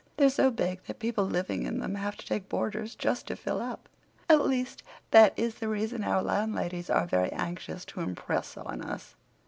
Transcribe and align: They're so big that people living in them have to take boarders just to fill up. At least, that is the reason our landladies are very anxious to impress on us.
They're 0.17 0.31
so 0.31 0.49
big 0.49 0.81
that 0.87 0.97
people 0.97 1.25
living 1.25 1.61
in 1.61 1.77
them 1.77 1.93
have 1.93 2.17
to 2.17 2.25
take 2.25 2.49
boarders 2.49 2.95
just 2.95 3.27
to 3.27 3.35
fill 3.35 3.61
up. 3.61 3.87
At 4.27 4.47
least, 4.47 4.81
that 5.11 5.31
is 5.37 5.53
the 5.59 5.69
reason 5.69 6.03
our 6.03 6.23
landladies 6.23 6.89
are 6.89 7.05
very 7.05 7.31
anxious 7.31 7.85
to 7.85 7.99
impress 8.01 8.57
on 8.57 8.81
us. 8.81 9.13